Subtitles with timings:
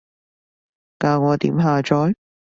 [0.97, 2.15] 教我點下載？